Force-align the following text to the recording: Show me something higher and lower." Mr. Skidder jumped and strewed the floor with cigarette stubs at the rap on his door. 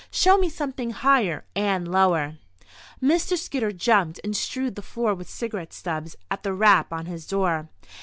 Show 0.09 0.39
me 0.39 0.49
something 0.49 0.89
higher 0.89 1.45
and 1.55 1.87
lower." 1.87 2.37
Mr. 3.03 3.37
Skidder 3.37 3.71
jumped 3.71 4.19
and 4.23 4.35
strewed 4.35 4.73
the 4.73 4.81
floor 4.81 5.13
with 5.13 5.29
cigarette 5.29 5.73
stubs 5.73 6.15
at 6.31 6.41
the 6.41 6.53
rap 6.53 6.91
on 6.91 7.05
his 7.05 7.27
door. 7.27 7.69